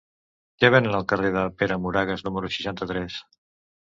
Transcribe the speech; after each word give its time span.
Què 0.61 0.69
venen 0.75 0.97
al 0.99 1.05
carrer 1.11 1.31
de 1.37 1.43
Pere 1.59 1.77
Moragues 1.85 2.25
número 2.29 2.51
seixanta-tres? 2.57 3.21